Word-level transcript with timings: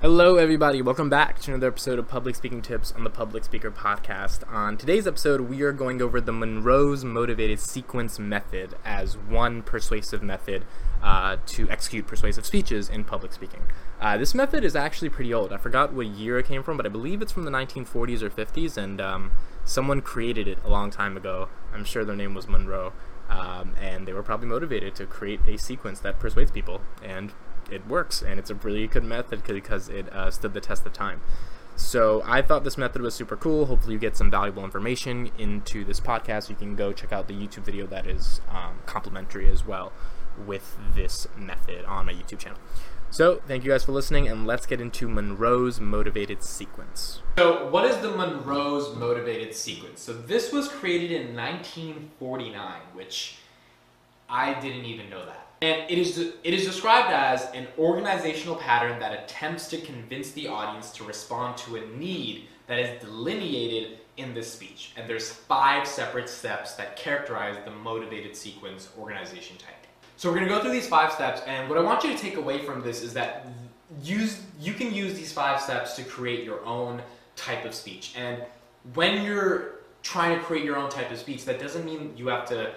Hello, 0.00 0.36
everybody. 0.36 0.80
Welcome 0.80 1.10
back 1.10 1.40
to 1.40 1.50
another 1.50 1.66
episode 1.66 1.98
of 1.98 2.06
Public 2.06 2.36
Speaking 2.36 2.62
Tips 2.62 2.92
on 2.92 3.02
the 3.02 3.10
Public 3.10 3.42
Speaker 3.42 3.72
Podcast. 3.72 4.48
On 4.48 4.76
today's 4.76 5.08
episode, 5.08 5.40
we 5.40 5.62
are 5.62 5.72
going 5.72 6.00
over 6.00 6.20
the 6.20 6.30
Monroe's 6.30 7.04
Motivated 7.04 7.58
Sequence 7.58 8.16
Method 8.16 8.76
as 8.84 9.16
one 9.16 9.60
persuasive 9.60 10.22
method 10.22 10.64
uh, 11.02 11.38
to 11.46 11.68
execute 11.68 12.06
persuasive 12.06 12.46
speeches 12.46 12.88
in 12.88 13.02
public 13.02 13.32
speaking. 13.32 13.62
Uh, 14.00 14.16
this 14.16 14.36
method 14.36 14.62
is 14.62 14.76
actually 14.76 15.08
pretty 15.08 15.34
old. 15.34 15.52
I 15.52 15.56
forgot 15.56 15.92
what 15.92 16.06
year 16.06 16.38
it 16.38 16.46
came 16.46 16.62
from, 16.62 16.76
but 16.76 16.86
I 16.86 16.90
believe 16.90 17.20
it's 17.20 17.32
from 17.32 17.44
the 17.44 17.50
1940s 17.50 18.22
or 18.22 18.30
50s, 18.30 18.76
and 18.76 19.00
um, 19.00 19.32
someone 19.64 20.00
created 20.00 20.46
it 20.46 20.58
a 20.64 20.70
long 20.70 20.92
time 20.92 21.16
ago. 21.16 21.48
I'm 21.74 21.84
sure 21.84 22.04
their 22.04 22.14
name 22.14 22.34
was 22.34 22.46
Monroe. 22.46 22.92
Um, 23.28 23.74
and 23.80 24.06
they 24.06 24.12
were 24.12 24.22
probably 24.22 24.46
motivated 24.46 24.94
to 24.94 25.06
create 25.06 25.40
a 25.46 25.58
sequence 25.58 26.00
that 26.00 26.18
persuades 26.18 26.50
people. 26.50 26.82
And 27.02 27.32
it 27.70 27.86
works, 27.86 28.22
and 28.22 28.38
it's 28.38 28.50
a 28.50 28.54
really 28.54 28.86
good 28.86 29.04
method 29.04 29.42
because 29.44 29.88
it 29.88 30.12
uh, 30.12 30.30
stood 30.30 30.54
the 30.54 30.60
test 30.60 30.86
of 30.86 30.92
time. 30.92 31.20
So 31.76 32.22
I 32.26 32.42
thought 32.42 32.64
this 32.64 32.76
method 32.76 33.02
was 33.02 33.14
super 33.14 33.36
cool. 33.36 33.66
Hopefully, 33.66 33.94
you 33.94 34.00
get 34.00 34.16
some 34.16 34.30
valuable 34.30 34.64
information 34.64 35.30
into 35.38 35.84
this 35.84 36.00
podcast. 36.00 36.48
You 36.50 36.56
can 36.56 36.74
go 36.74 36.92
check 36.92 37.12
out 37.12 37.28
the 37.28 37.34
YouTube 37.34 37.64
video 37.64 37.86
that 37.86 38.06
is 38.06 38.40
um, 38.50 38.80
complimentary 38.84 39.48
as 39.48 39.64
well 39.64 39.92
with 40.44 40.76
this 40.94 41.28
method 41.36 41.84
on 41.84 42.06
my 42.06 42.12
YouTube 42.12 42.38
channel. 42.38 42.58
So, 43.10 43.40
thank 43.46 43.64
you 43.64 43.70
guys 43.70 43.84
for 43.84 43.92
listening, 43.92 44.28
and 44.28 44.46
let's 44.46 44.66
get 44.66 44.80
into 44.80 45.08
Monroe's 45.08 45.80
motivated 45.80 46.42
sequence. 46.42 47.22
So, 47.38 47.68
what 47.70 47.86
is 47.86 47.96
the 47.98 48.10
Monroe's 48.10 48.94
motivated 48.96 49.54
sequence? 49.54 50.02
So, 50.02 50.12
this 50.12 50.52
was 50.52 50.68
created 50.68 51.12
in 51.12 51.34
1949, 51.34 52.80
which 52.92 53.36
I 54.28 54.60
didn't 54.60 54.84
even 54.84 55.08
know 55.08 55.24
that. 55.24 55.47
And 55.60 55.90
it 55.90 55.98
is, 55.98 56.18
it 56.18 56.54
is 56.54 56.64
described 56.64 57.12
as 57.12 57.50
an 57.52 57.66
organizational 57.78 58.56
pattern 58.56 59.00
that 59.00 59.24
attempts 59.24 59.68
to 59.68 59.80
convince 59.80 60.30
the 60.32 60.46
audience 60.46 60.92
to 60.92 61.04
respond 61.04 61.56
to 61.58 61.76
a 61.76 61.86
need 61.96 62.46
that 62.68 62.78
is 62.78 63.02
delineated 63.02 63.98
in 64.16 64.34
this 64.34 64.52
speech. 64.52 64.92
And 64.96 65.08
there's 65.08 65.30
five 65.30 65.86
separate 65.86 66.28
steps 66.28 66.74
that 66.74 66.96
characterize 66.96 67.56
the 67.64 67.70
motivated 67.70 68.36
sequence 68.36 68.90
organization 68.98 69.56
type. 69.56 69.74
So 70.16 70.28
we're 70.28 70.36
gonna 70.36 70.48
go 70.48 70.60
through 70.60 70.72
these 70.72 70.88
five 70.88 71.12
steps, 71.12 71.40
and 71.46 71.68
what 71.68 71.78
I 71.78 71.80
want 71.80 72.02
you 72.02 72.12
to 72.12 72.18
take 72.18 72.36
away 72.36 72.58
from 72.58 72.82
this 72.82 73.02
is 73.02 73.14
that 73.14 73.46
use 74.02 74.42
you 74.60 74.74
can 74.74 74.92
use 74.92 75.14
these 75.14 75.32
five 75.32 75.60
steps 75.60 75.94
to 75.94 76.02
create 76.02 76.44
your 76.44 76.64
own 76.64 77.00
type 77.36 77.64
of 77.64 77.72
speech. 77.72 78.14
And 78.16 78.42
when 78.94 79.24
you're 79.24 79.76
trying 80.02 80.36
to 80.36 80.44
create 80.44 80.64
your 80.64 80.76
own 80.76 80.90
type 80.90 81.10
of 81.10 81.18
speech, 81.18 81.44
that 81.44 81.60
doesn't 81.60 81.84
mean 81.84 82.12
you 82.16 82.26
have 82.28 82.48
to 82.48 82.74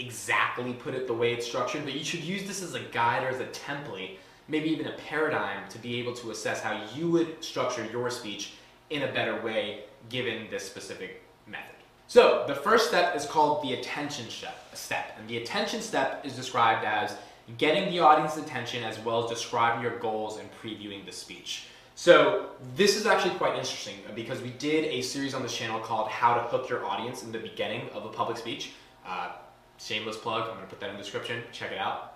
exactly 0.00 0.72
put 0.72 0.94
it 0.94 1.06
the 1.06 1.12
way 1.12 1.32
it's 1.32 1.46
structured, 1.46 1.84
but 1.84 1.94
you 1.94 2.04
should 2.04 2.24
use 2.24 2.46
this 2.46 2.62
as 2.62 2.74
a 2.74 2.80
guide 2.80 3.22
or 3.22 3.28
as 3.28 3.40
a 3.40 3.46
template, 3.46 4.16
maybe 4.48 4.68
even 4.70 4.86
a 4.86 4.92
paradigm 4.92 5.68
to 5.68 5.78
be 5.78 5.98
able 5.98 6.14
to 6.14 6.30
assess 6.30 6.60
how 6.60 6.82
you 6.94 7.10
would 7.10 7.42
structure 7.44 7.86
your 7.92 8.10
speech 8.10 8.54
in 8.90 9.02
a 9.02 9.12
better 9.12 9.40
way 9.42 9.84
given 10.08 10.46
this 10.50 10.66
specific 10.66 11.22
method. 11.46 11.76
So 12.08 12.44
the 12.48 12.54
first 12.54 12.88
step 12.88 13.14
is 13.14 13.24
called 13.24 13.62
the 13.62 13.74
attention 13.74 14.26
step, 14.74 15.16
and 15.18 15.28
the 15.28 15.36
attention 15.36 15.80
step 15.80 16.26
is 16.26 16.34
described 16.34 16.84
as 16.84 17.16
getting 17.58 17.90
the 17.90 18.00
audience's 18.00 18.42
attention 18.42 18.82
as 18.82 18.98
well 19.00 19.22
as 19.24 19.30
describing 19.30 19.82
your 19.82 19.98
goals 19.98 20.38
and 20.38 20.48
previewing 20.60 21.06
the 21.06 21.12
speech. 21.12 21.66
So 21.94 22.46
this 22.76 22.96
is 22.96 23.06
actually 23.06 23.34
quite 23.34 23.56
interesting 23.56 23.96
because 24.14 24.40
we 24.40 24.50
did 24.50 24.86
a 24.86 25.02
series 25.02 25.34
on 25.34 25.42
this 25.42 25.54
channel 25.54 25.80
called 25.80 26.08
How 26.08 26.34
to 26.34 26.40
Hook 26.40 26.68
Your 26.68 26.84
Audience 26.84 27.22
in 27.22 27.30
the 27.30 27.38
Beginning 27.38 27.88
of 27.90 28.04
a 28.04 28.08
Public 28.08 28.38
Speech. 28.38 28.72
Uh, 29.06 29.32
shameless 29.80 30.16
plug. 30.16 30.42
I'm 30.42 30.56
going 30.56 30.60
to 30.60 30.66
put 30.66 30.80
that 30.80 30.90
in 30.90 30.96
the 30.96 31.02
description. 31.02 31.42
Check 31.52 31.72
it 31.72 31.78
out. 31.78 32.14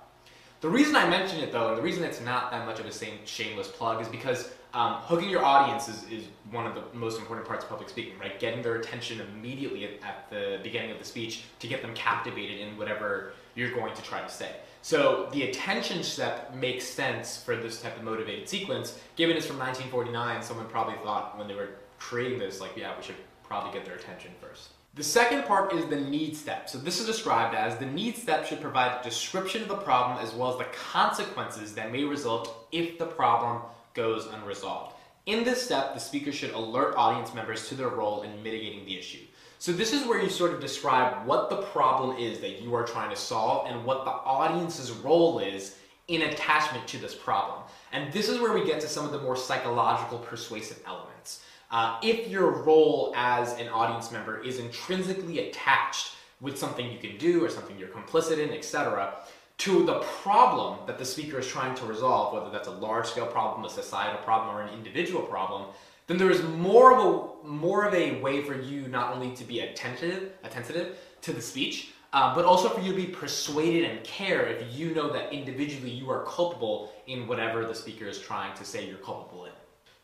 The 0.60 0.68
reason 0.68 0.96
I 0.96 1.08
mention 1.08 1.40
it 1.40 1.52
though, 1.52 1.68
and 1.68 1.78
the 1.78 1.82
reason 1.82 2.04
it's 2.04 2.20
not 2.20 2.50
that 2.50 2.64
much 2.66 2.80
of 2.80 2.86
a 2.86 2.92
same 2.92 3.18
shameless 3.24 3.68
plug, 3.68 4.00
is 4.00 4.08
because 4.08 4.50
um, 4.72 4.94
hooking 5.02 5.28
your 5.28 5.44
audience 5.44 5.88
is, 5.88 6.04
is 6.10 6.24
one 6.50 6.66
of 6.66 6.74
the 6.74 6.82
most 6.92 7.18
important 7.18 7.46
parts 7.46 7.64
of 7.64 7.70
public 7.70 7.88
speaking, 7.88 8.18
right? 8.18 8.40
Getting 8.40 8.62
their 8.62 8.76
attention 8.76 9.20
immediately 9.20 9.84
at, 9.84 9.90
at 10.02 10.30
the 10.30 10.58
beginning 10.62 10.90
of 10.90 10.98
the 10.98 11.04
speech 11.04 11.44
to 11.60 11.68
get 11.68 11.82
them 11.82 11.94
captivated 11.94 12.60
in 12.60 12.76
whatever 12.76 13.34
you're 13.54 13.72
going 13.72 13.94
to 13.94 14.02
try 14.02 14.20
to 14.20 14.28
say. 14.28 14.50
So 14.82 15.28
the 15.32 15.44
attention 15.44 16.02
step 16.02 16.54
makes 16.54 16.84
sense 16.84 17.36
for 17.42 17.56
this 17.56 17.80
type 17.80 17.96
of 17.96 18.02
motivated 18.02 18.48
sequence. 18.48 18.98
Given 19.16 19.36
it's 19.36 19.46
from 19.46 19.58
1949, 19.58 20.42
someone 20.42 20.66
probably 20.66 20.96
thought 21.04 21.38
when 21.38 21.46
they 21.46 21.54
were 21.54 21.70
creating 21.98 22.38
this, 22.38 22.60
like, 22.60 22.76
yeah, 22.76 22.96
we 22.96 23.02
should 23.02 23.14
probably 23.44 23.72
get 23.72 23.84
their 23.84 23.94
attention 23.94 24.32
first. 24.40 24.70
The 24.96 25.02
second 25.02 25.44
part 25.46 25.72
is 25.72 25.86
the 25.86 25.96
need 25.96 26.36
step. 26.36 26.68
So 26.68 26.78
this 26.78 27.00
is 27.00 27.06
described 27.06 27.56
as 27.56 27.76
the 27.78 27.86
need 27.86 28.16
step 28.16 28.46
should 28.46 28.60
provide 28.60 29.00
a 29.00 29.02
description 29.02 29.62
of 29.62 29.68
the 29.68 29.76
problem 29.76 30.18
as 30.24 30.32
well 30.32 30.52
as 30.52 30.58
the 30.58 30.72
consequences 30.72 31.74
that 31.74 31.90
may 31.90 32.04
result 32.04 32.68
if 32.70 32.96
the 32.96 33.06
problem 33.06 33.62
goes 33.94 34.26
unresolved. 34.26 34.94
In 35.26 35.42
this 35.42 35.60
step, 35.60 35.94
the 35.94 36.00
speaker 36.00 36.30
should 36.30 36.52
alert 36.52 36.94
audience 36.96 37.34
members 37.34 37.68
to 37.68 37.74
their 37.74 37.88
role 37.88 38.22
in 38.22 38.40
mitigating 38.44 38.84
the 38.84 38.96
issue. 38.96 39.24
So 39.58 39.72
this 39.72 39.92
is 39.92 40.06
where 40.06 40.22
you 40.22 40.30
sort 40.30 40.52
of 40.52 40.60
describe 40.60 41.26
what 41.26 41.50
the 41.50 41.62
problem 41.62 42.16
is 42.16 42.38
that 42.38 42.62
you 42.62 42.72
are 42.76 42.84
trying 42.84 43.10
to 43.10 43.16
solve 43.16 43.66
and 43.66 43.84
what 43.84 44.04
the 44.04 44.12
audience's 44.12 44.92
role 44.92 45.40
is 45.40 45.76
in 46.06 46.22
attachment 46.22 46.86
to 46.86 46.98
this 46.98 47.16
problem. 47.16 47.64
And 47.90 48.12
this 48.12 48.28
is 48.28 48.38
where 48.38 48.52
we 48.52 48.64
get 48.64 48.80
to 48.82 48.88
some 48.88 49.04
of 49.04 49.10
the 49.10 49.20
more 49.20 49.36
psychological 49.36 50.18
persuasive 50.18 50.80
elements. 50.86 51.42
Uh, 51.74 51.98
if 52.04 52.28
your 52.28 52.62
role 52.62 53.12
as 53.16 53.58
an 53.58 53.66
audience 53.66 54.12
member 54.12 54.40
is 54.44 54.60
intrinsically 54.60 55.48
attached 55.48 56.12
with 56.40 56.56
something 56.56 56.88
you 56.88 57.00
can 57.00 57.18
do 57.18 57.44
or 57.44 57.48
something 57.48 57.76
you're 57.76 57.88
complicit 57.88 58.38
in, 58.38 58.50
etc., 58.50 59.12
to 59.58 59.84
the 59.84 59.98
problem 60.22 60.78
that 60.86 61.00
the 61.00 61.04
speaker 61.04 61.40
is 61.40 61.48
trying 61.48 61.74
to 61.74 61.84
resolve, 61.84 62.32
whether 62.32 62.48
that's 62.48 62.68
a 62.68 62.70
large 62.70 63.08
scale 63.08 63.26
problem, 63.26 63.64
a 63.64 63.68
societal 63.68 64.22
problem, 64.22 64.54
or 64.54 64.62
an 64.62 64.72
individual 64.72 65.22
problem, 65.22 65.66
then 66.06 66.16
there 66.16 66.30
is 66.30 66.44
more 66.44 66.96
of 66.96 67.42
a 67.42 67.48
more 67.48 67.84
of 67.84 67.92
a 67.92 68.20
way 68.20 68.44
for 68.44 68.54
you 68.54 68.86
not 68.86 69.12
only 69.12 69.34
to 69.34 69.42
be 69.42 69.58
attentive, 69.58 70.30
attentive 70.44 70.96
to 71.22 71.32
the 71.32 71.42
speech, 71.42 71.88
uh, 72.12 72.32
but 72.36 72.44
also 72.44 72.68
for 72.68 72.82
you 72.82 72.92
to 72.92 72.96
be 72.96 73.06
persuaded 73.06 73.90
and 73.90 74.04
care 74.04 74.46
if 74.46 74.78
you 74.78 74.94
know 74.94 75.12
that 75.12 75.32
individually 75.32 75.90
you 75.90 76.08
are 76.08 76.24
culpable 76.24 76.92
in 77.08 77.26
whatever 77.26 77.66
the 77.66 77.74
speaker 77.74 78.06
is 78.06 78.20
trying 78.20 78.56
to 78.56 78.64
say 78.64 78.86
you're 78.86 78.98
culpable 78.98 79.46
in. 79.46 79.52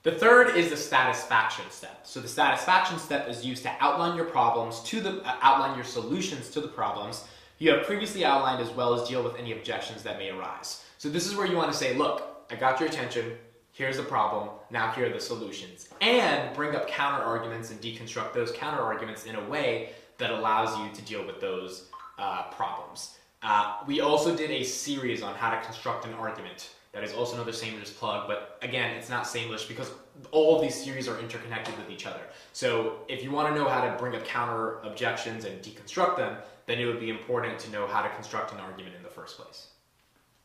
The 0.03 0.13
third 0.13 0.57
is 0.57 0.71
the 0.71 0.77
satisfaction 0.77 1.65
step. 1.71 2.01
So 2.05 2.21
the 2.21 2.29
satisfaction 2.29 2.99
step 2.99 3.29
is 3.29 3.45
used 3.45 3.63
to 3.65 3.73
outline 3.81 4.17
your 4.17 4.25
problems 4.25 4.81
to 4.85 5.01
the 5.01 5.23
uh, 5.23 5.37
outline 5.43 5.77
your 5.77 5.85
solutions 5.85 6.49
to 6.51 6.61
the 6.61 6.69
problems 6.69 7.25
you 7.61 7.71
have 7.71 7.85
previously 7.85 8.25
outlined 8.25 8.63
as 8.63 8.71
well 8.71 8.95
as 8.95 9.07
deal 9.07 9.23
with 9.23 9.37
any 9.37 9.53
objections 9.53 10.03
that 10.03 10.19
may 10.19 10.31
arise. 10.31 10.83
So 10.97 11.11
this 11.11 11.27
is 11.27 11.37
where 11.37 11.47
you 11.47 11.57
want 11.57 11.71
to 11.71 11.77
say, 11.77 11.95
look, 11.95 12.47
I 12.51 12.57
got 12.57 12.81
your 12.81 12.89
attention. 12.89 13.33
Here's 13.73 13.99
the 13.99 14.03
problem. 14.03 14.49
Now 14.71 14.91
here 14.93 15.07
are 15.07 15.13
the 15.13 15.21
solutions. 15.21 15.91
And 16.01 16.55
bring 16.57 16.75
up 16.75 16.89
counter 16.89 17.23
arguments 17.23 17.71
and 17.71 17.79
deconstruct 17.81 18.33
those 18.33 18.51
counter 18.53 18.83
arguments 18.83 19.27
in 19.27 19.37
a 19.37 19.49
way 19.49 19.91
that 20.17 20.31
allows 20.31 20.77
you 20.79 20.91
to 20.95 21.03
deal 21.03 21.25
with 21.25 21.39
those 21.39 21.89
uh, 22.19 22.45
problems. 22.45 23.19
Uh, 23.43 23.79
we 23.87 24.01
also 24.01 24.37
did 24.37 24.51
a 24.51 24.63
series 24.63 25.23
on 25.23 25.35
how 25.35 25.51
to 25.51 25.61
construct 25.63 26.05
an 26.05 26.13
argument. 26.15 26.71
That 26.93 27.05
is 27.05 27.13
also 27.13 27.37
another 27.37 27.53
Sameness 27.53 27.91
plug, 27.91 28.27
but 28.27 28.59
again, 28.63 28.97
it's 28.97 29.09
not 29.09 29.27
Sameness 29.27 29.65
because 29.65 29.93
all 30.33 30.57
of 30.57 30.63
these 30.63 30.75
series 30.75 31.09
are 31.09 31.19
interconnected 31.21 31.77
with 31.79 31.89
each 31.89 32.05
other. 32.05 32.21
So 32.53 32.99
if 33.09 33.23
you 33.23 33.31
want 33.31 33.49
to 33.49 33.59
know 33.59 33.69
how 33.69 33.81
to 33.81 33.97
bring 33.97 34.15
up 34.15 34.25
counter 34.25 34.81
objections 34.81 35.45
and 35.45 35.63
deconstruct 35.63 36.17
them, 36.17 36.37
then 36.67 36.79
it 36.79 36.87
would 36.87 37.01
be 37.01 37.09
important 37.09 37.59
to 37.61 37.71
know 37.71 37.87
how 37.87 38.03
to 38.03 38.09
construct 38.11 38.53
an 38.53 38.59
argument 38.59 38.97
in 38.97 39.03
the 39.03 39.09
first 39.09 39.39
place. 39.39 39.69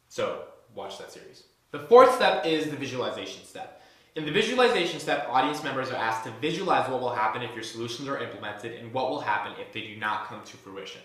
So 0.07 0.43
watch 0.73 0.97
that 0.99 1.11
series. 1.11 1.43
The 1.71 1.79
fourth 1.79 2.15
step 2.15 2.45
is 2.45 2.69
the 2.69 2.77
visualization 2.77 3.43
step. 3.43 3.81
In 4.15 4.25
the 4.25 4.31
visualization 4.31 4.99
step, 5.01 5.27
audience 5.29 5.61
members 5.63 5.89
are 5.89 5.97
asked 5.97 6.23
to 6.23 6.31
visualize 6.39 6.89
what 6.89 7.01
will 7.01 7.13
happen 7.13 7.41
if 7.41 7.53
your 7.53 7.63
solutions 7.63 8.07
are 8.07 8.23
implemented 8.23 8.79
and 8.79 8.93
what 8.93 9.09
will 9.09 9.19
happen 9.19 9.51
if 9.59 9.73
they 9.73 9.81
do 9.81 9.97
not 9.97 10.27
come 10.27 10.41
to 10.45 10.55
fruition. 10.57 11.01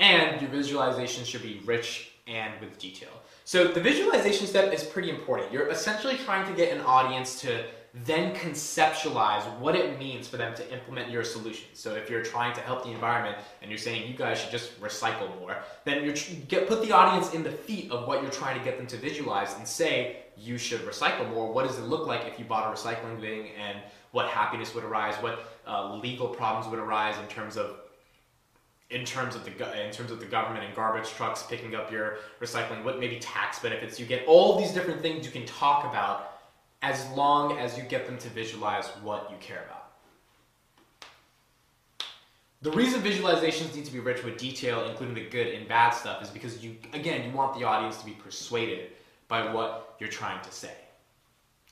and 0.00 0.39
your 0.50 0.62
visualization 0.62 1.24
should 1.24 1.42
be 1.42 1.60
rich 1.64 2.12
and 2.26 2.58
with 2.60 2.78
detail. 2.78 3.10
So 3.44 3.66
the 3.66 3.80
visualization 3.80 4.46
step 4.46 4.72
is 4.72 4.84
pretty 4.84 5.10
important. 5.10 5.52
You're 5.52 5.68
essentially 5.68 6.16
trying 6.18 6.48
to 6.48 6.56
get 6.56 6.72
an 6.72 6.80
audience 6.82 7.40
to 7.40 7.64
then 7.92 8.32
conceptualize 8.36 9.42
what 9.58 9.74
it 9.74 9.98
means 9.98 10.28
for 10.28 10.36
them 10.36 10.54
to 10.54 10.72
implement 10.72 11.10
your 11.10 11.24
solution. 11.24 11.66
So 11.72 11.94
if 11.94 12.08
you're 12.08 12.22
trying 12.22 12.54
to 12.54 12.60
help 12.60 12.84
the 12.84 12.90
environment 12.90 13.38
and 13.60 13.70
you're 13.70 13.78
saying 13.78 14.08
you 14.08 14.16
guys 14.16 14.40
should 14.40 14.52
just 14.52 14.80
recycle 14.80 15.36
more, 15.40 15.56
then 15.84 16.04
you 16.04 16.12
get 16.46 16.68
put 16.68 16.82
the 16.82 16.92
audience 16.92 17.34
in 17.34 17.42
the 17.42 17.50
feet 17.50 17.90
of 17.90 18.06
what 18.06 18.22
you're 18.22 18.30
trying 18.30 18.56
to 18.56 18.64
get 18.64 18.78
them 18.78 18.86
to 18.86 18.96
visualize 18.96 19.56
and 19.56 19.66
say 19.66 20.18
you 20.36 20.56
should 20.56 20.82
recycle 20.82 21.28
more. 21.34 21.52
What 21.52 21.66
does 21.66 21.78
it 21.78 21.82
look 21.82 22.06
like 22.06 22.26
if 22.28 22.38
you 22.38 22.44
bought 22.44 22.72
a 22.72 22.76
recycling 22.76 23.20
bin 23.20 23.46
and 23.58 23.78
what 24.12 24.28
happiness 24.28 24.72
would 24.76 24.84
arise, 24.84 25.16
what 25.16 25.58
uh, 25.66 25.96
legal 25.96 26.28
problems 26.28 26.70
would 26.70 26.78
arise 26.78 27.18
in 27.18 27.26
terms 27.26 27.56
of 27.56 27.80
in 28.90 29.04
terms 29.04 29.36
of 29.36 29.44
the 29.44 29.50
in 29.86 29.92
terms 29.92 30.10
of 30.10 30.18
the 30.18 30.26
government 30.26 30.64
and 30.64 30.74
garbage 30.74 31.08
trucks 31.10 31.44
picking 31.44 31.74
up 31.74 31.92
your 31.92 32.18
recycling, 32.40 32.82
what 32.82 32.98
maybe 32.98 33.18
tax 33.18 33.60
benefits 33.60 34.00
you 34.00 34.06
get, 34.06 34.26
all 34.26 34.58
these 34.58 34.72
different 34.72 35.00
things 35.00 35.24
you 35.24 35.32
can 35.32 35.46
talk 35.46 35.84
about 35.84 36.40
as 36.82 37.08
long 37.10 37.58
as 37.58 37.76
you 37.76 37.84
get 37.84 38.06
them 38.06 38.18
to 38.18 38.28
visualize 38.30 38.88
what 39.02 39.30
you 39.30 39.36
care 39.38 39.64
about. 39.66 39.80
The 42.62 42.72
reason 42.72 43.00
visualizations 43.00 43.74
need 43.74 43.86
to 43.86 43.92
be 43.92 44.00
rich 44.00 44.22
with 44.22 44.36
detail, 44.36 44.84
including 44.88 45.14
the 45.14 45.28
good 45.28 45.46
and 45.46 45.66
bad 45.66 45.90
stuff, 45.90 46.22
is 46.22 46.28
because 46.28 46.62
you, 46.62 46.76
again, 46.92 47.28
you 47.28 47.34
want 47.34 47.58
the 47.58 47.64
audience 47.64 47.96
to 47.98 48.04
be 48.04 48.12
persuaded 48.12 48.90
by 49.28 49.50
what 49.50 49.96
you're 49.98 50.10
trying 50.10 50.42
to 50.42 50.52
say. 50.52 50.74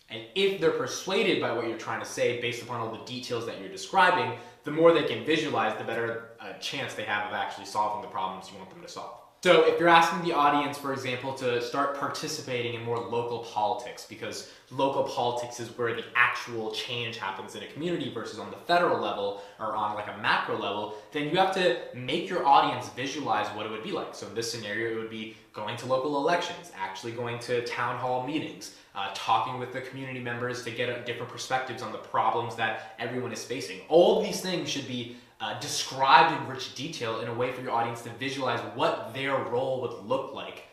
And 0.08 0.22
if 0.34 0.60
they're 0.60 0.70
persuaded 0.70 1.42
by 1.42 1.52
what 1.52 1.68
you're 1.68 1.76
trying 1.76 2.00
to 2.00 2.06
say 2.06 2.40
based 2.40 2.62
upon 2.62 2.80
all 2.80 2.90
the 2.90 3.04
details 3.04 3.44
that 3.44 3.60
you're 3.60 3.68
describing, 3.68 4.38
the 4.68 4.74
more 4.74 4.92
they 4.92 5.04
can 5.04 5.24
visualize, 5.24 5.78
the 5.78 5.84
better 5.84 6.32
uh, 6.40 6.52
chance 6.58 6.92
they 6.92 7.04
have 7.04 7.26
of 7.28 7.32
actually 7.32 7.64
solving 7.64 8.02
the 8.02 8.08
problems 8.08 8.50
you 8.52 8.58
want 8.58 8.68
them 8.68 8.82
to 8.82 8.88
solve. 8.88 9.18
So 9.40 9.64
if 9.66 9.78
you're 9.78 9.88
asking 9.88 10.28
the 10.28 10.34
audience, 10.34 10.78
for 10.78 10.92
example, 10.92 11.32
to 11.34 11.62
start 11.62 11.96
participating 11.96 12.74
in 12.74 12.82
more 12.82 12.98
local 12.98 13.38
politics, 13.38 14.04
because 14.04 14.50
local 14.72 15.04
politics 15.04 15.60
is 15.60 15.68
where 15.78 15.94
the 15.94 16.02
actual 16.16 16.72
change 16.72 17.18
happens 17.18 17.54
in 17.54 17.62
a 17.62 17.68
community 17.68 18.12
versus 18.12 18.40
on 18.40 18.50
the 18.50 18.56
federal 18.56 18.98
level 18.98 19.40
or 19.60 19.76
on 19.76 19.94
like 19.94 20.08
a 20.08 20.18
macro 20.18 20.58
level, 20.58 20.96
then 21.12 21.28
you 21.28 21.36
have 21.36 21.54
to 21.54 21.78
make 21.94 22.28
your 22.28 22.44
audience 22.44 22.88
visualize 22.90 23.46
what 23.56 23.64
it 23.64 23.70
would 23.70 23.84
be 23.84 23.92
like. 23.92 24.12
So 24.12 24.26
in 24.26 24.34
this 24.34 24.50
scenario, 24.50 24.90
it 24.90 24.98
would 24.98 25.10
be 25.10 25.36
going 25.52 25.76
to 25.76 25.86
local 25.86 26.16
elections, 26.16 26.72
actually 26.76 27.12
going 27.12 27.38
to 27.40 27.64
town 27.64 27.96
hall 27.96 28.26
meetings, 28.26 28.74
uh, 28.96 29.10
talking 29.14 29.60
with 29.60 29.72
the 29.72 29.82
community 29.82 30.18
members 30.18 30.64
to 30.64 30.72
get 30.72 31.06
different 31.06 31.30
perspectives 31.30 31.80
on 31.80 31.92
the 31.92 31.98
problems 31.98 32.56
that 32.56 32.96
everyone 32.98 33.30
is 33.30 33.44
facing. 33.44 33.82
All 33.88 34.20
these 34.20 34.40
things 34.40 34.68
should 34.68 34.88
be 34.88 35.16
uh, 35.40 35.58
described 35.60 36.40
in 36.40 36.48
rich 36.48 36.74
detail 36.74 37.20
in 37.20 37.28
a 37.28 37.34
way 37.34 37.52
for 37.52 37.60
your 37.60 37.70
audience 37.70 38.02
to 38.02 38.10
visualize 38.10 38.60
what 38.74 39.14
their 39.14 39.36
role 39.36 39.80
would 39.80 39.92
look 40.08 40.34
like 40.34 40.64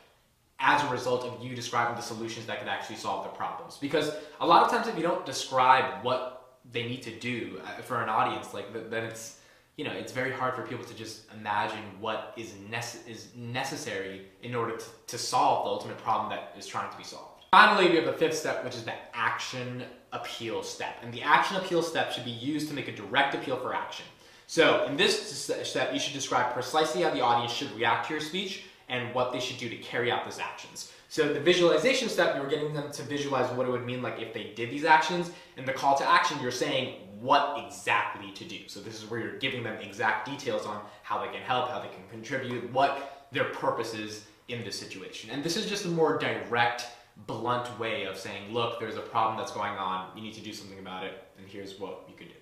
as 0.59 0.83
a 0.83 0.88
result 0.88 1.23
of 1.23 1.44
you 1.44 1.56
describing 1.56 1.95
the 1.95 2.01
solutions 2.01 2.45
that 2.47 2.59
could 2.59 2.67
actually 2.67 2.95
solve 2.95 3.23
their 3.23 3.33
problems. 3.33 3.77
Because 3.77 4.12
a 4.41 4.47
lot 4.47 4.63
of 4.63 4.71
times, 4.71 4.88
if 4.88 4.95
you 4.95 5.03
don't 5.03 5.25
describe 5.25 6.03
what 6.03 6.59
they 6.71 6.88
need 6.88 7.03
to 7.03 7.12
do 7.12 7.62
uh, 7.65 7.81
for 7.81 8.01
an 8.01 8.09
audience, 8.09 8.53
like 8.53 8.73
then 8.89 9.03
it's 9.03 9.39
you 9.77 9.83
know 9.83 9.91
it's 9.91 10.12
very 10.12 10.31
hard 10.31 10.56
for 10.56 10.63
people 10.63 10.85
to 10.85 10.95
just 10.95 11.23
imagine 11.33 11.83
what 12.00 12.33
is 12.38 12.53
nece- 12.71 13.07
is 13.07 13.27
necessary 13.35 14.27
in 14.41 14.56
order 14.56 14.77
to, 14.77 14.85
to 15.07 15.18
solve 15.18 15.65
the 15.65 15.69
ultimate 15.69 15.97
problem 15.97 16.29
that 16.29 16.56
is 16.57 16.65
trying 16.65 16.89
to 16.89 16.97
be 16.97 17.03
solved. 17.03 17.44
Finally, 17.51 17.89
we 17.89 17.95
have 17.97 18.06
the 18.06 18.13
fifth 18.13 18.38
step, 18.38 18.63
which 18.63 18.75
is 18.75 18.83
the 18.83 18.94
action 19.13 19.83
appeal 20.11 20.63
step, 20.63 20.97
and 21.03 21.13
the 21.13 21.21
action 21.21 21.57
appeal 21.57 21.83
step 21.83 22.11
should 22.11 22.25
be 22.25 22.31
used 22.31 22.68
to 22.69 22.73
make 22.73 22.88
a 22.88 22.95
direct 22.95 23.35
appeal 23.35 23.57
for 23.57 23.75
action. 23.75 24.06
So 24.47 24.86
in 24.86 24.95
this 24.95 25.51
step, 25.63 25.94
you 25.94 26.00
should 26.00 26.13
describe 26.13 26.53
precisely 26.53 27.01
how 27.01 27.12
the 27.12 27.21
audience 27.21 27.51
should 27.51 27.71
react 27.75 28.07
to 28.07 28.13
your 28.13 28.21
speech 28.21 28.65
and 28.89 29.13
what 29.15 29.31
they 29.31 29.39
should 29.39 29.57
do 29.57 29.69
to 29.69 29.77
carry 29.77 30.12
out 30.12 30.24
those 30.24 30.39
actions. 30.39 30.92
So 31.09 31.33
the 31.33 31.39
visualization 31.39 32.09
step, 32.09 32.36
you're 32.36 32.50
getting 32.50 32.74
them 32.74 32.92
to 32.92 33.03
visualize 33.03 33.50
what 33.56 33.68
it 33.68 33.71
would 33.71 33.86
mean 33.86 34.01
like 34.01 34.19
if 34.19 34.33
they 34.33 34.51
did 34.56 34.69
these 34.69 34.86
actions. 34.86 35.31
And 35.57 35.68
the 35.68 35.74
call 35.74 35.97
to 35.97 36.07
action, 36.07 36.38
you're 36.42 36.51
saying 36.51 36.95
what 37.19 37.63
exactly 37.65 38.31
to 38.31 38.44
do. 38.44 38.68
So 38.68 38.80
this 38.80 39.01
is 39.01 39.09
where 39.09 39.19
you're 39.19 39.38
giving 39.38 39.63
them 39.63 39.77
exact 39.81 40.27
details 40.27 40.65
on 40.65 40.81
how 41.03 41.19
they 41.25 41.31
can 41.31 41.42
help, 41.42 41.69
how 41.69 41.80
they 41.80 41.88
can 41.88 42.07
contribute, 42.09 42.71
what 42.71 43.27
their 43.31 43.45
purpose 43.45 43.94
is 43.94 44.25
in 44.47 44.63
this 44.63 44.77
situation. 44.77 45.30
And 45.31 45.44
this 45.44 45.57
is 45.57 45.65
just 45.65 45.86
a 45.86 45.88
more 45.88 46.19
direct, 46.19 46.88
blunt 47.25 47.80
way 47.80 48.03
of 48.06 48.18
saying, 48.18 48.53
look, 48.53 48.80
there's 48.80 48.97
a 48.97 49.01
problem 49.01 49.38
that's 49.38 49.51
going 49.51 49.71
on. 49.71 50.15
You 50.15 50.21
need 50.21 50.33
to 50.36 50.42
do 50.42 50.53
something 50.53 50.80
about 50.80 51.03
it. 51.03 51.24
And 51.38 51.47
here's 51.47 51.80
what 51.80 52.03
you 52.07 52.15
could 52.15 52.27
do. 52.27 52.34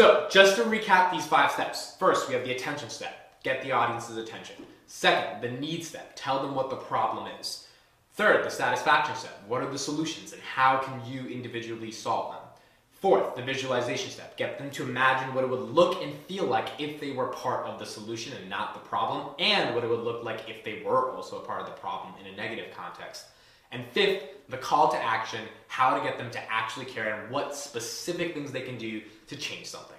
So, 0.00 0.26
just 0.30 0.56
to 0.56 0.62
recap 0.62 1.12
these 1.12 1.26
five 1.26 1.50
steps. 1.50 1.94
First, 1.98 2.26
we 2.26 2.32
have 2.32 2.42
the 2.42 2.52
attention 2.52 2.88
step, 2.88 3.38
get 3.42 3.60
the 3.60 3.72
audience's 3.72 4.16
attention. 4.16 4.56
Second, 4.86 5.42
the 5.42 5.60
need 5.60 5.84
step, 5.84 6.12
tell 6.16 6.40
them 6.40 6.54
what 6.54 6.70
the 6.70 6.76
problem 6.76 7.30
is. 7.38 7.66
Third, 8.14 8.42
the 8.42 8.48
satisfaction 8.48 9.14
step, 9.14 9.44
what 9.46 9.62
are 9.62 9.70
the 9.70 9.78
solutions 9.78 10.32
and 10.32 10.40
how 10.40 10.78
can 10.78 11.02
you 11.04 11.28
individually 11.28 11.92
solve 11.92 12.32
them? 12.32 12.40
Fourth, 12.92 13.36
the 13.36 13.42
visualization 13.42 14.10
step, 14.10 14.38
get 14.38 14.58
them 14.58 14.70
to 14.70 14.84
imagine 14.84 15.34
what 15.34 15.44
it 15.44 15.50
would 15.50 15.60
look 15.60 16.02
and 16.02 16.14
feel 16.20 16.46
like 16.46 16.70
if 16.78 16.98
they 16.98 17.12
were 17.12 17.26
part 17.26 17.66
of 17.66 17.78
the 17.78 17.84
solution 17.84 18.32
and 18.38 18.48
not 18.48 18.72
the 18.72 18.80
problem, 18.80 19.34
and 19.38 19.74
what 19.74 19.84
it 19.84 19.90
would 19.90 20.00
look 20.00 20.24
like 20.24 20.48
if 20.48 20.64
they 20.64 20.82
were 20.82 21.10
also 21.10 21.42
a 21.42 21.44
part 21.44 21.60
of 21.60 21.66
the 21.66 21.72
problem 21.72 22.14
in 22.18 22.32
a 22.32 22.36
negative 22.38 22.74
context. 22.74 23.26
And 23.72 23.84
fifth, 23.92 24.24
the 24.48 24.56
call 24.56 24.90
to 24.90 24.98
action, 24.98 25.40
how 25.68 25.96
to 25.96 26.02
get 26.02 26.18
them 26.18 26.30
to 26.32 26.52
actually 26.52 26.86
care 26.86 27.14
and 27.14 27.30
what 27.30 27.54
specific 27.54 28.34
things 28.34 28.50
they 28.50 28.62
can 28.62 28.76
do 28.76 29.00
to 29.28 29.36
change 29.36 29.66
something. 29.66 29.96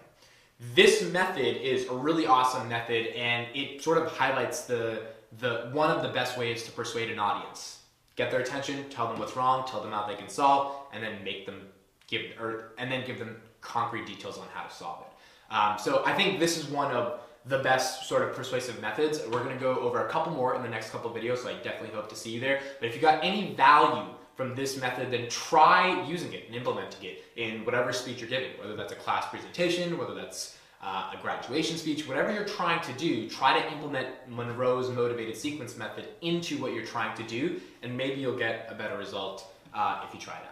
This 0.76 1.02
method 1.12 1.62
is 1.62 1.88
a 1.88 1.94
really 1.94 2.28
awesome 2.28 2.68
method 2.68 3.08
and 3.08 3.48
it 3.56 3.82
sort 3.82 3.98
of 3.98 4.12
highlights 4.12 4.66
the, 4.66 5.04
the 5.40 5.70
one 5.72 5.90
of 5.90 6.04
the 6.04 6.10
best 6.10 6.38
ways 6.38 6.64
to 6.64 6.72
persuade 6.72 7.10
an 7.10 7.18
audience. 7.18 7.80
Get 8.16 8.30
their 8.30 8.42
attention, 8.42 8.90
tell 8.90 9.08
them 9.08 9.18
what's 9.18 9.36
wrong, 9.36 9.66
tell 9.68 9.82
them 9.82 9.92
how 9.92 10.06
they 10.06 10.16
can 10.16 10.30
solve, 10.30 10.76
and 10.94 11.02
then 11.02 11.24
make 11.24 11.46
them 11.46 11.70
give 12.08 12.24
or 12.40 12.74
and 12.78 12.92
then 12.92 13.06
give 13.08 13.18
them 13.18 13.42
concrete 13.62 14.06
details 14.06 14.38
on 14.38 14.46
how 14.54 14.68
to 14.68 14.74
solve 14.74 15.06
it. 15.06 15.54
Um, 15.54 15.80
so 15.80 16.04
I 16.06 16.14
think 16.14 16.40
this 16.40 16.58
is 16.58 16.68
one 16.68 16.92
of 16.92 17.22
the 17.46 17.60
best 17.60 18.08
sort 18.08 18.22
of 18.22 18.36
persuasive 18.36 18.80
methods. 18.82 19.22
We're 19.26 19.44
going 19.44 19.56
to 19.56 19.62
go 19.62 19.80
over 19.80 20.06
a 20.06 20.10
couple 20.10 20.32
more 20.34 20.56
in 20.56 20.62
the 20.62 20.70
next 20.70 20.92
couple 20.92 21.10
videos, 21.10 21.40
so 21.40 21.50
I 21.50 21.54
definitely 21.54 21.96
hope 21.96 22.10
to 22.10 22.16
see 22.16 22.32
you 22.32 22.40
there. 22.40 22.62
But 22.80 22.90
if 22.90 22.96
you 22.96 23.02
got 23.02 23.24
any 23.24 23.54
value 23.56 24.06
from 24.36 24.56
this 24.56 24.80
method, 24.80 25.12
then 25.12 25.28
try 25.30 26.04
using 26.06 26.34
it 26.34 26.46
and 26.48 26.56
implementing 26.56 27.04
it 27.04 27.24
in 27.36 27.66
whatever 27.66 27.92
speech 27.92 28.20
you're 28.22 28.30
giving, 28.30 28.52
whether 28.60 28.76
that's 28.76 28.94
a 28.94 28.96
class 28.96 29.28
presentation, 29.30 29.98
whether 29.98 30.14
that's 30.14 30.58
uh, 30.82 31.12
a 31.14 31.22
graduation 31.22 31.78
speech, 31.78 32.08
whatever 32.08 32.32
you're 32.32 32.46
trying 32.46 32.82
to 32.82 32.94
do, 32.94 33.30
try 33.30 33.60
to 33.60 33.72
implement 33.72 34.08
Monroe's 34.28 34.90
motivated 34.90 35.36
sequence 35.36 35.78
method 35.78 36.08
into 36.22 36.60
what 36.60 36.74
you're 36.74 36.86
trying 36.86 37.16
to 37.18 37.24
do, 37.24 37.60
and 37.84 37.96
maybe 37.96 38.20
you'll 38.20 38.38
get 38.38 38.68
a 38.70 38.76
better 38.76 38.98
result 38.98 39.54
uh, 39.74 40.04
if 40.08 40.14
you 40.14 40.20
try 40.20 40.34
it 40.34 40.46
out. 40.46 40.51